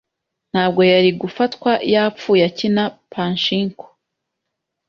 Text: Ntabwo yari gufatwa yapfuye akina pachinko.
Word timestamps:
Ntabwo 0.51 0.81
yari 0.91 1.09
gufatwa 1.21 1.71
yapfuye 1.93 2.43
akina 2.49 2.83
pachinko. 3.11 3.85